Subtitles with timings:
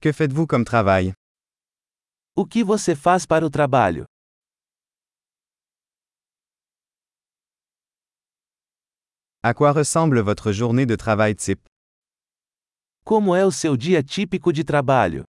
[0.00, 1.12] Que faites-vous comme travail?
[2.36, 4.04] O que você faz para o trabalho?
[9.42, 11.68] À quoi ressemble votre journée de travail type?
[13.04, 15.24] Como é o seu dia típico de trabalho?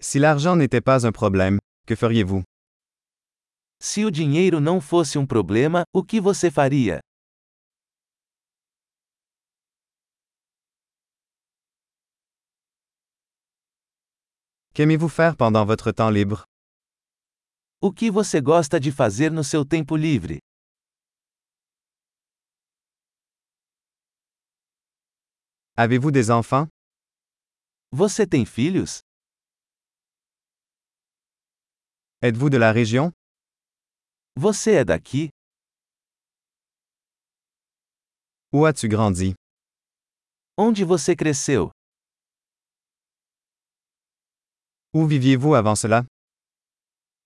[0.00, 2.42] Si l'argent n'était pas un problème, que feriez-vous?
[3.82, 7.00] Se o dinheiro não fosse um problema, o que você faria?
[14.76, 16.44] Qu'aimez-vous faire pendant votre temps libre?
[17.80, 20.38] O que você gosta de fazer no seu tempo livre?
[25.78, 26.68] Avez-vous des enfants?
[27.90, 29.00] Você tem filhos?
[32.20, 33.10] Êtes-vous de la région?
[34.36, 35.30] Você é daqui?
[38.52, 39.32] Où as-tu grandi?
[40.58, 41.75] Onde você cresceu?
[44.96, 46.06] Où viviez-vous avant cela?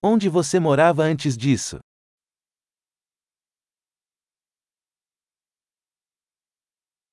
[0.02, 1.78] Onde você morava antes disso?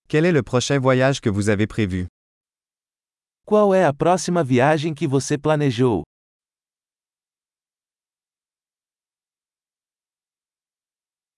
[0.10, 2.08] Quel est le prochain voyage que vous avez prévu?
[3.46, 6.02] Qual é a próxima viagem que você planejou?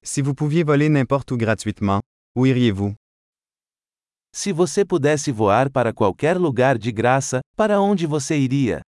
[0.02, 2.00] Si vous pouviez voler n'importe où gratuitement,
[2.38, 2.96] où iriez-vous?
[4.34, 8.82] Se você pudesse voar para qualquer lugar de graça, para onde você iria?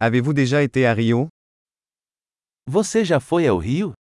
[0.00, 1.28] Avez-vous déjà été à Rio?
[2.66, 3.92] Você já foi ao Rio?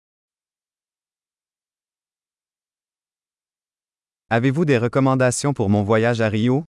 [4.30, 6.64] Avez-vous des recommandations pour mon voyage à Rio?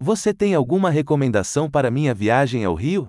[0.00, 3.08] Você tem alguma recomendação para minha viagem ao Rio?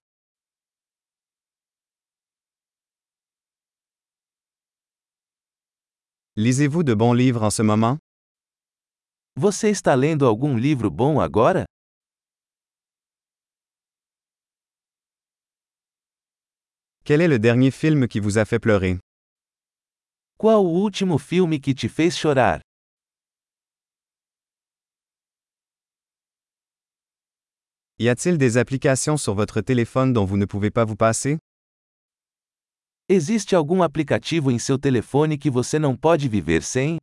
[6.35, 7.97] Lisez-vous de bons livres en ce moment?
[9.37, 11.65] Você está lendo algum livro bom agora?
[17.03, 18.99] Quel est le dernier film qui vous a fait pleurer?
[20.37, 22.61] Qual o último filme que te fez chorar?
[27.97, 31.39] Y a-t-il des applications sur votre téléphone dont vous ne pouvez pas vous passer?
[33.09, 36.97] Existe algum aplicativo em seu telefone que você não pode viver sem?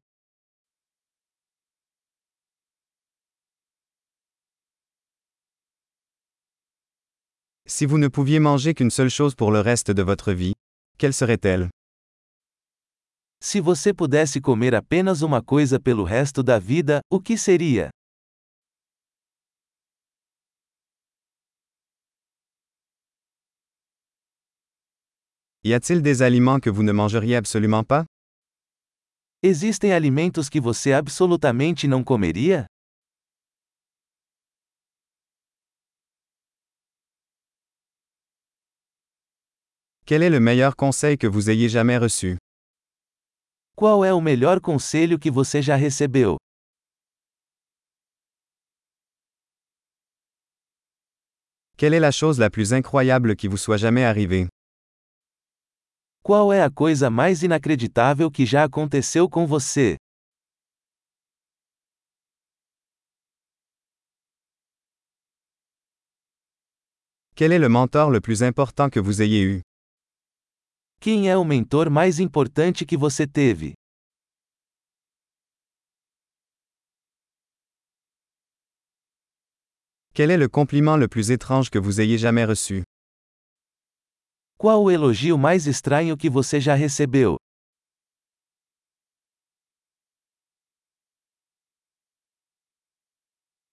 [7.78, 10.55] Si vous ne pouviez manger qu'une seule chose pour le reste de votre vie,
[10.99, 11.71] quelle serait-elle?
[13.41, 17.91] Se você pudesse comer apenas uma coisa pelo resto da vida, o que seria?
[25.62, 28.05] Y a-t-il des aliments que vous ne mangeriez absolument pas?
[29.41, 32.67] Existem alimentos que você absolutamente não comeria?
[40.08, 42.38] Quel est le meilleur conseil que vous ayez jamais reçu?
[43.76, 46.38] Qual é o melhor conselho que você já recebeu?
[51.76, 54.48] Quelle est la chose la plus incroyable qui vous soit jamais arrivée?
[56.22, 59.98] Qual é a coisa mais inacreditável que já aconteceu com você?
[67.36, 69.68] Quel est le mentor le plus important que vous ayez eu?
[71.00, 73.75] Quem é o mentor mais importante que você teve?
[80.12, 82.82] Quel est le compliment le plus étrange que vous ayez jamais reçu?
[84.58, 87.37] Qual o elogio mais estranho que você já recebeu?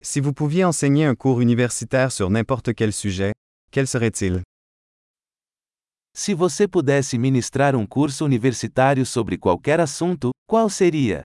[0.04, 3.34] Si vous pouviez enseigner un cours universitaire sur n'importe quel sujet,
[3.72, 4.44] quel serait-il?
[6.18, 11.24] Se você pudesse ministrar um curso universitário sobre qualquer assunto, qual seria?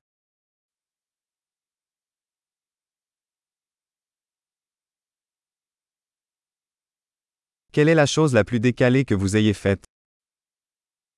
[7.70, 9.84] Quelle est la chose la plus décalée que vous ayez faite?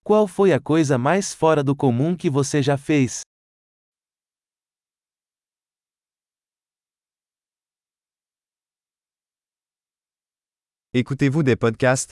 [0.04, 3.22] Qual foi a coisa mais fora do comum que você já fez?
[10.92, 12.10] Écoutez-vous des podcasts?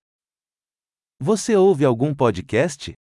[1.22, 2.94] Você ouve algum podcast?